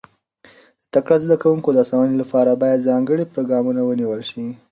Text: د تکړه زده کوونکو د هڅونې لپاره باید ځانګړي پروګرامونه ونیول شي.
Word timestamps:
د 0.81 0.83
تکړه 0.93 1.17
زده 1.23 1.35
کوونکو 1.43 1.69
د 1.73 1.79
هڅونې 1.87 2.15
لپاره 2.21 2.59
باید 2.61 2.85
ځانګړي 2.89 3.25
پروګرامونه 3.33 3.81
ونیول 3.83 4.21
شي. 4.29 4.45